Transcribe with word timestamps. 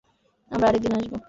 আমরা 0.51 0.65
আরেকদিন 0.67 0.93
আসবো। 0.99 1.17